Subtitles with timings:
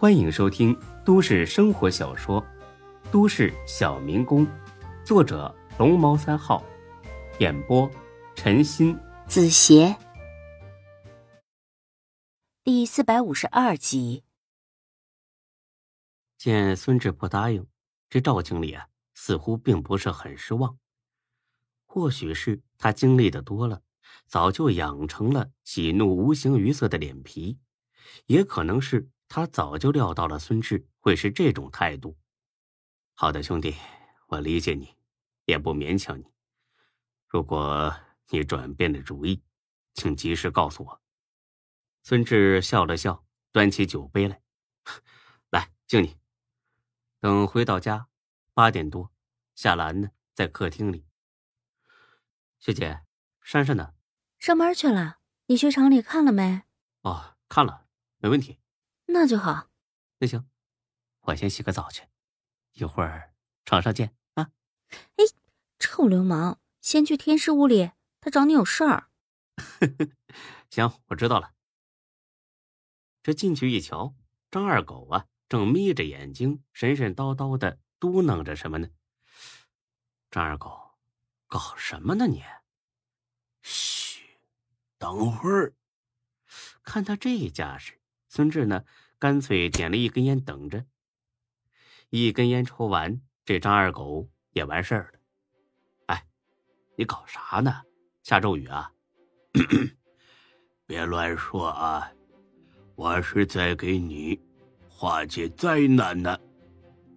[0.00, 0.74] 欢迎收听
[1.04, 2.42] 都市生活小说
[3.10, 4.46] 《都市小民工》，
[5.04, 6.64] 作者龙猫三号，
[7.38, 7.86] 演播
[8.34, 9.94] 陈鑫、子邪，
[12.64, 14.24] 第四百五十二集。
[16.38, 17.66] 见孙志不答应，
[18.08, 20.78] 这赵经理啊，似乎并不是很失望。
[21.84, 23.82] 或许是他经历的多了，
[24.24, 27.58] 早就养成了喜怒无形于色的脸皮，
[28.24, 29.10] 也可能是。
[29.30, 32.18] 他早就料到了孙志会是这种态度。
[33.14, 33.76] 好的，兄弟，
[34.26, 34.96] 我理解你，
[35.44, 36.24] 也不勉强你。
[37.28, 37.94] 如果
[38.30, 39.40] 你转变了主意，
[39.94, 41.00] 请及时告诉我。
[42.02, 44.42] 孙志笑了笑，端起酒杯来，
[45.50, 46.18] 来敬你。
[47.20, 48.08] 等回到家，
[48.52, 49.12] 八点多，
[49.54, 51.06] 夏兰呢在客厅里。
[52.58, 53.02] 学姐，
[53.42, 53.94] 珊珊呢？
[54.40, 55.20] 上班去了。
[55.46, 56.62] 你去厂里看了没？
[57.02, 57.86] 哦，看了，
[58.18, 58.59] 没问题。
[59.12, 59.68] 那就好，
[60.18, 60.48] 那行，
[61.22, 62.06] 我先洗个澡去，
[62.74, 63.34] 一会儿
[63.64, 64.52] 床上见啊！
[65.16, 65.24] 哎，
[65.80, 67.90] 臭流氓，先去天师屋里，
[68.20, 69.10] 他找你有事儿。
[70.70, 71.54] 行，我知道了。
[73.22, 74.14] 这进去一瞧，
[74.48, 78.88] 张二狗啊，正眯着眼睛，神神叨叨的嘟囔着什么呢？
[80.30, 80.94] 张二狗，
[81.48, 82.44] 搞什么呢你？
[83.60, 84.38] 嘘，
[84.98, 85.74] 等会儿。
[86.84, 88.00] 看他这架势。
[88.32, 88.84] 孙志呢，
[89.20, 90.82] 干脆点了一根烟，等着。
[92.08, 95.18] 一根烟抽完，这张二狗也完事儿了。
[96.06, 96.24] 哎，
[96.96, 97.82] 你搞啥呢？
[98.22, 98.90] 下咒语啊？
[100.86, 102.10] 别乱说啊！
[102.94, 104.40] 我是在给你
[104.88, 106.40] 化解灾难呢。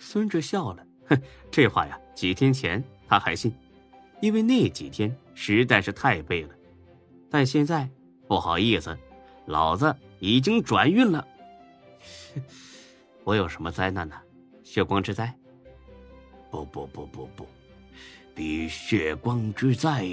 [0.00, 1.22] 孙志笑了，哼，
[1.52, 3.54] 这话呀，几天前他还信，
[4.20, 6.54] 因为那几天实在是太背了。
[7.30, 7.88] 但现在
[8.26, 8.98] 不好意思，
[9.46, 9.94] 老子。
[10.24, 11.26] 已经转运了，
[13.24, 14.16] 我有什么灾难呢？
[14.62, 15.32] 血光之灾？
[16.50, 17.46] 不不不不不，
[18.34, 20.04] 比血光之灾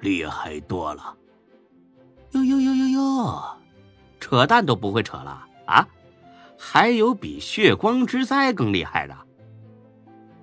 [0.00, 1.16] 厉害多了。
[2.32, 3.56] 哟哟哟哟哟，
[4.18, 5.86] 扯淡都不会扯了啊！
[6.58, 9.16] 还有比血光之灾更厉害的？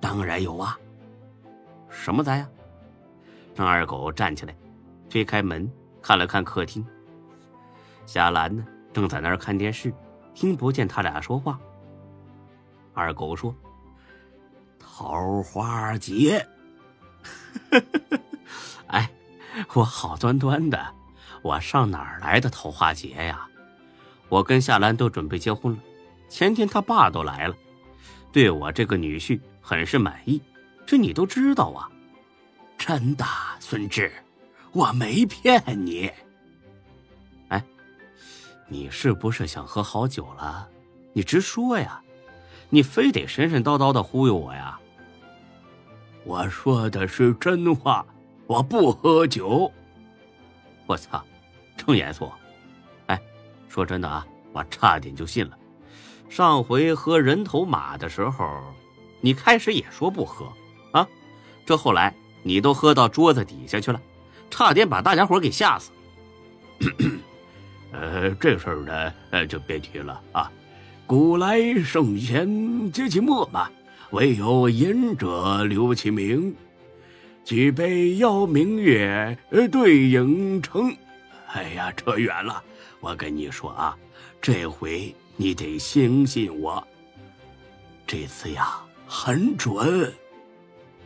[0.00, 0.78] 当然有啊！
[1.88, 2.48] 什么灾呀？
[3.54, 4.54] 张二狗站起来，
[5.08, 5.70] 推开门，
[6.00, 6.86] 看了看客厅，
[8.06, 8.64] 夏兰呢？
[8.92, 9.92] 正在那儿看电视，
[10.40, 11.60] 听不见他俩说话。
[12.94, 13.54] 二狗说
[14.80, 16.48] ：“桃花劫。
[18.88, 19.10] ”哎，
[19.74, 20.94] 我好端端的，
[21.42, 23.46] 我上哪儿来的桃花劫呀？
[24.30, 25.78] 我跟夏兰都准备结婚了，
[26.30, 27.54] 前天他爸都来了，
[28.32, 30.40] 对我这个女婿很是满意，
[30.86, 31.86] 这你都知道啊？
[32.78, 33.26] 真的，
[33.58, 34.10] 孙志，
[34.72, 36.10] 我没骗你。
[38.72, 40.68] 你是不是想喝好酒了？
[41.12, 42.00] 你直说呀！
[42.68, 44.78] 你非得神神叨叨的忽悠我呀？
[46.24, 48.06] 我说的是真话，
[48.46, 49.68] 我不喝酒。
[50.86, 51.20] 我操，
[51.76, 52.30] 这么严肃？
[53.06, 53.20] 哎，
[53.68, 55.58] 说真的啊，我差点就信了。
[56.28, 58.62] 上回喝人头马的时候，
[59.20, 60.46] 你开始也说不喝
[60.92, 61.04] 啊，
[61.66, 62.14] 这后来
[62.44, 64.00] 你都喝到桌子底下去了，
[64.48, 65.90] 差点把大家伙给吓死。
[67.92, 70.50] 呃，这事儿呢，呃，就别提了啊。
[71.06, 73.68] 古来圣贤皆其末嘛，
[74.10, 76.54] 唯有饮者留其名。
[77.44, 79.36] 举杯邀明月，
[79.72, 80.94] 对影成。
[81.48, 82.62] 哎呀，扯远了。
[83.00, 83.96] 我跟你说啊，
[84.40, 86.86] 这回你得相信我。
[88.06, 90.12] 这次呀，很准。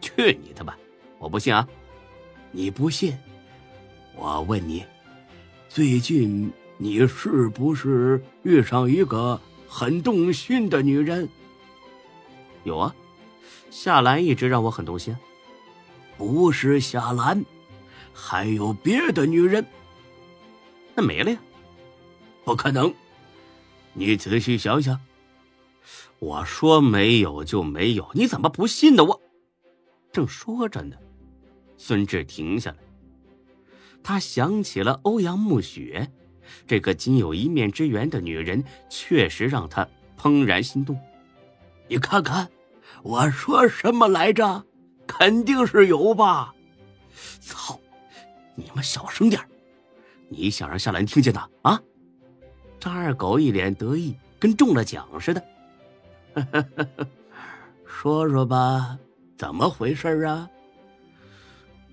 [0.00, 0.78] 去你的吧，
[1.18, 1.66] 我不信啊！
[2.52, 3.16] 你不信？
[4.14, 4.84] 我问你，
[5.68, 6.52] 最近。
[6.80, 11.28] 你是不是遇上一个很动心的女人？
[12.62, 12.94] 有啊，
[13.70, 15.16] 夏兰一直让我很动心。
[16.16, 17.44] 不是夏兰，
[18.12, 19.64] 还有别的女人。
[20.94, 21.38] 那没了呀？
[22.44, 22.94] 不可能，
[23.92, 24.98] 你仔细想想。
[26.20, 29.04] 我说没有就没有，你怎么不信呢？
[29.04, 29.20] 我
[30.12, 30.96] 正说着呢，
[31.76, 32.78] 孙志停下来，
[34.02, 36.10] 他想起了欧阳暮雪。
[36.66, 40.98] 这个仅有一面之缘的女人，确实让他怦然心动。
[41.88, 42.48] 你看看，
[43.02, 44.64] 我说什么来着？
[45.06, 46.54] 肯定是有吧？
[47.40, 47.80] 操！
[48.54, 49.40] 你们小声点
[50.28, 51.80] 你想让夏兰听见的啊？
[52.78, 55.42] 张二狗一脸得意，跟中了奖似的。
[57.86, 58.98] 说说吧，
[59.36, 60.48] 怎么回事啊？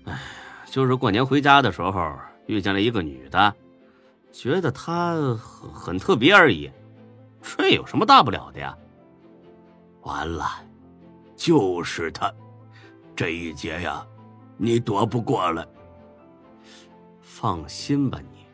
[0.04, 0.20] 哎，
[0.66, 2.14] 就是过年回家的时候
[2.46, 3.54] 遇见了一个女的。
[4.36, 6.70] 觉得他很很特别而已，
[7.40, 8.76] 这有什么大不了的呀？
[10.02, 10.62] 完了，
[11.34, 12.30] 就是他，
[13.16, 14.06] 这一劫呀，
[14.58, 15.66] 你躲不过了。
[17.22, 18.44] 放心吧，你，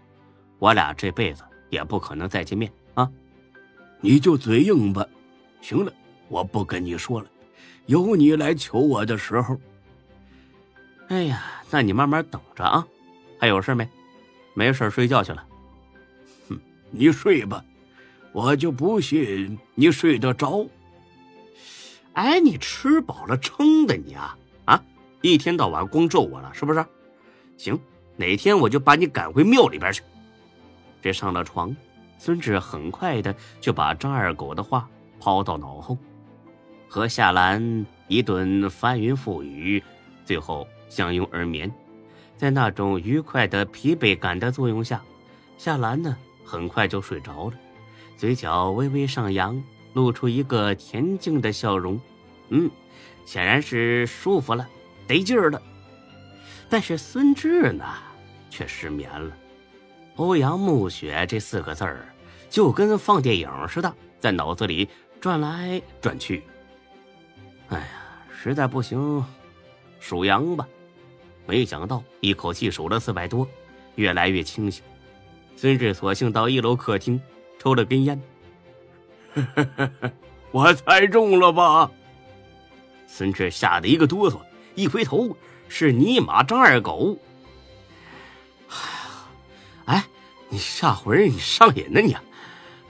[0.61, 3.11] 我俩这辈子也不可能再见面啊！
[4.01, 5.05] 你就嘴硬吧。
[5.61, 5.93] 行了，
[6.29, 7.27] 我不跟你说了。
[7.87, 9.59] 有你来求我的时候。
[11.09, 12.87] 哎呀，那你慢慢等着啊。
[13.41, 13.89] 还有事没？
[14.55, 15.45] 没事，睡觉去了。
[16.93, 17.65] 你睡吧，
[18.33, 20.67] 我就不信你睡得着。
[22.13, 24.37] 哎，你吃饱了撑的你啊
[24.67, 24.85] 啊！
[25.23, 26.85] 一天到晚光咒我了是不是？
[27.57, 27.81] 行，
[28.17, 30.03] 哪天我就把你赶回庙里边去。
[31.01, 31.75] 这上了床，
[32.19, 34.87] 孙志很快的就把张二狗的话
[35.19, 35.97] 抛到脑后，
[36.87, 39.83] 和夏兰一顿翻云覆雨，
[40.27, 41.73] 最后相拥而眠。
[42.37, 45.03] 在那种愉快的疲惫感的作用下，
[45.57, 47.57] 夏兰呢很快就睡着了，
[48.17, 49.63] 嘴角微微上扬。
[49.95, 52.01] 露出一个恬静的笑容，
[52.49, 52.71] 嗯，
[53.27, 54.67] 显然是舒服了，
[55.07, 55.61] 得劲儿了。
[56.71, 57.85] 但是孙志呢，
[58.49, 59.37] 却失眠了。
[60.17, 62.09] 欧阳暮雪这四个字儿，
[62.49, 64.89] 就跟放电影似的，在脑子里
[65.21, 66.43] 转来转去。
[67.69, 67.87] 哎呀，
[68.35, 69.23] 实在不行，
[70.01, 70.67] 数羊吧。
[71.45, 73.47] 没想到一口气数了四百多，
[73.97, 74.83] 越来越清醒。
[75.57, 77.21] 孙志索性到一楼客厅
[77.59, 78.21] 抽了根烟。
[80.51, 81.91] 我猜中了吧？
[83.07, 84.41] 孙志吓得一个哆嗦，
[84.75, 85.37] 一回头
[85.69, 87.17] 是尼玛张二狗。
[88.69, 90.05] 哎呀，哎，
[90.49, 92.17] 你吓唬人，你上瘾呢你？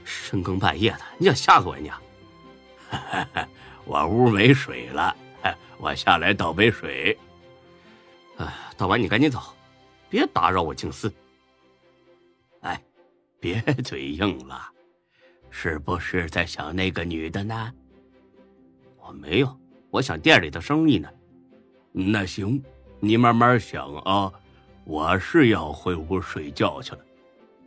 [0.04, 1.90] 深更半夜的，你想吓死我你？
[3.84, 5.14] 我屋没水了，
[5.78, 7.18] 我下来倒杯水。
[8.38, 9.40] 哎，倒完你赶紧走，
[10.08, 11.12] 别打扰我静思。
[13.42, 14.70] 别嘴硬了。
[15.50, 17.74] 是不是在想那个女的呢？
[19.00, 19.60] 我没有，
[19.90, 21.10] 我想店里的生意呢。
[21.90, 22.62] 那行，
[23.00, 24.32] 你慢慢想啊。
[24.84, 27.00] 我是要回屋睡觉去了。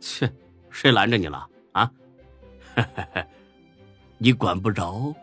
[0.00, 0.32] 切，
[0.70, 1.92] 谁拦着你了啊？
[4.16, 5.14] 你管不着。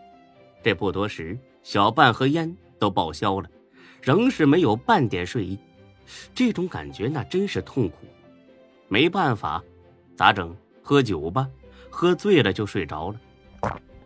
[0.63, 3.49] 这不多时，小半盒烟都报销了，
[4.01, 5.57] 仍是没有半点睡意。
[6.35, 7.97] 这种感觉那真是痛苦。
[8.87, 9.63] 没办法，
[10.15, 10.55] 咋整？
[10.81, 11.49] 喝酒吧。
[11.95, 13.21] 喝醉了就睡着了，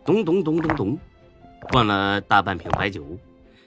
[0.04, 0.98] 咚咚咚咚咚，
[1.72, 3.18] 灌了大半瓶白酒，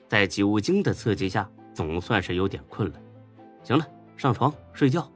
[0.07, 3.01] 在酒精的刺激下，总算是有点困了。
[3.63, 5.11] 行了，上床睡觉。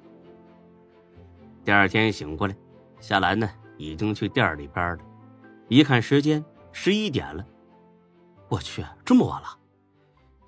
[1.64, 2.56] 第二天醒过来，
[3.00, 3.48] 夏兰呢
[3.78, 5.04] 已经去店里边了，
[5.68, 7.46] 一看时间十一点了，
[8.50, 9.48] 我去，这么晚了。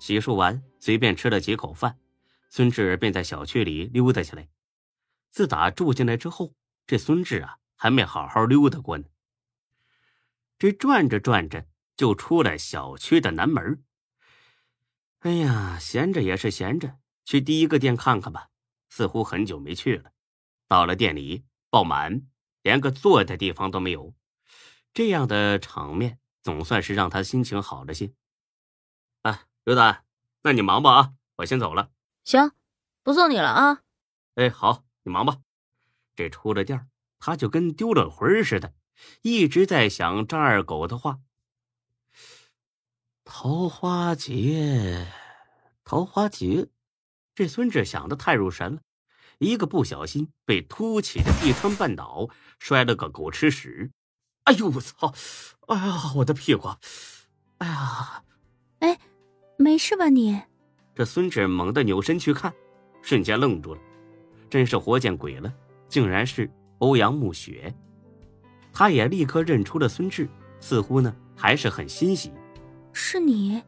[0.00, 1.96] 洗漱完，随便吃了几口饭，
[2.48, 4.48] 孙志便在小区里溜达起来。
[5.30, 6.52] 自打住进来之后，
[6.88, 7.58] 这孙志啊。
[7.80, 9.04] 还没好好溜达过呢。
[10.58, 13.84] 这转着转着就出了小区的南门。
[15.20, 18.48] 哎呀，闲着也是闲着，去第一个店看看吧。
[18.88, 20.10] 似乎很久没去了。
[20.66, 22.26] 到了店里，爆满，
[22.62, 24.12] 连个坐的地方都没有。
[24.92, 28.12] 这样的场面总算是让他心情好了些。
[29.22, 30.04] 啊，刘丹，
[30.42, 31.92] 那你忙吧啊，我先走了。
[32.24, 32.50] 行，
[33.04, 33.82] 不送你了啊。
[34.34, 35.38] 哎，好，你忙吧。
[36.18, 36.88] 这出了店
[37.20, 38.74] 他就跟丢了魂似的，
[39.22, 41.20] 一直在想张二狗的话。
[43.24, 45.06] 桃花劫，
[45.84, 46.70] 桃花劫，
[47.36, 48.80] 这孙志想的太入神了，
[49.38, 52.28] 一个不小心被凸起的地砖绊倒，
[52.58, 53.92] 摔了个狗吃屎。
[54.42, 55.14] 哎呦我操！
[55.68, 56.66] 哎呀，我的屁股！
[57.58, 58.24] 哎呀！
[58.80, 58.98] 哎，
[59.56, 60.42] 没事吧你？
[60.96, 62.52] 这孙志猛地扭身去看，
[63.02, 63.80] 瞬间愣住了，
[64.50, 65.54] 真是活见鬼了，
[65.88, 66.50] 竟然是。
[66.80, 67.74] 欧阳暮雪，
[68.72, 70.28] 他也立刻认出了孙志，
[70.60, 72.32] 似乎呢还是很欣喜。
[72.92, 73.60] 是你，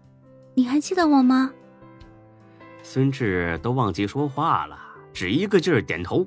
[0.54, 1.52] 你还记得我吗？
[2.84, 4.78] 孙志都忘记说话了，
[5.12, 6.24] 只一个劲儿点头。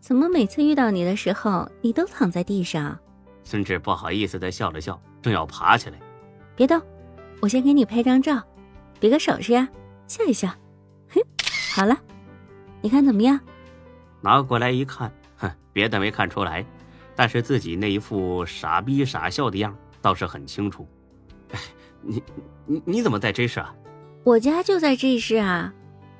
[0.00, 2.98] 怎么每次遇到你的时候，你都躺在地上？
[3.44, 6.00] 孙志不好意思的笑了笑，正要爬起来。
[6.56, 6.82] 别动，
[7.40, 8.42] 我先给你拍张照，
[8.98, 9.68] 比个手势呀，
[10.08, 10.48] 笑一笑。
[11.10, 11.22] 哼，
[11.72, 11.96] 好了，
[12.82, 13.38] 你看怎么样？
[14.24, 16.64] 拿过来一看，哼，别的没看出来，
[17.14, 20.88] 但是自己那一副傻逼傻笑的样倒是很清楚。
[21.52, 21.60] 哎，
[22.00, 22.22] 你
[22.64, 23.74] 你你怎么在这市啊？
[24.24, 25.70] 我家就在这市啊，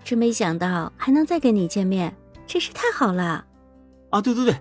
[0.04, 2.14] 真没想到还能再跟你见面，
[2.46, 3.42] 真是太好了。
[4.11, 4.54] 啊，对对对，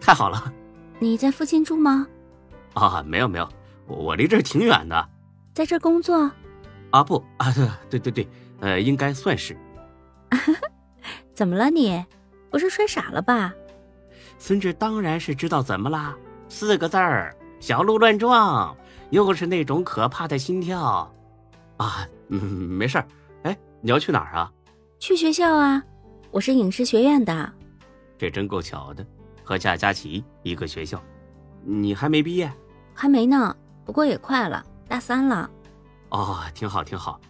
[0.00, 0.52] 太好了。
[0.98, 2.08] 你在附近住吗？
[2.74, 3.48] 啊，没有没有，
[3.86, 5.08] 我离这儿挺远的。
[5.54, 6.28] 在这工作？
[6.90, 7.52] 啊不啊，
[7.88, 8.28] 对对对对，
[8.58, 9.56] 呃，应该算是。
[11.32, 12.04] 怎么了你？
[12.50, 13.54] 不是摔傻了吧？
[14.38, 16.16] 孙志当然是知道怎么啦，
[16.48, 18.74] 四个字儿：小鹿乱撞，
[19.10, 21.12] 又是那种可怕的心跳。
[21.76, 23.06] 啊，嗯，没事儿。
[23.44, 24.50] 哎，你要去哪儿啊？
[24.98, 25.82] 去学校啊，
[26.30, 27.52] 我是影视学院的。
[28.18, 29.06] 这真够巧的，
[29.44, 31.02] 和夏佳琪一个学校。
[31.62, 32.50] 你还没毕业？
[32.94, 33.54] 还没呢，
[33.84, 35.50] 不过也快了，大三了。
[36.10, 37.20] 哦，挺好，挺好。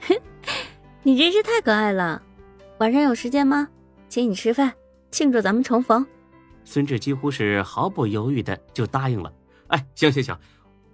[0.00, 0.14] 哼，
[1.02, 2.20] 你真是太可爱了。
[2.78, 3.68] 晚上有时间吗？
[4.14, 4.72] 请你吃饭，
[5.10, 6.06] 庆祝咱们重逢。
[6.62, 9.32] 孙志几乎是毫不犹豫的就答应了。
[9.66, 10.38] 哎，行行行，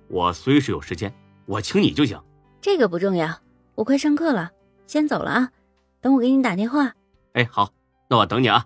[0.08, 2.18] 我随时有时间，我请你就行。
[2.62, 3.28] 这个不重要，
[3.74, 4.50] 我快上课了，
[4.86, 5.50] 先走了啊。
[6.00, 6.94] 等我给你打电话。
[7.34, 7.70] 哎，好，
[8.08, 8.64] 那我等你啊。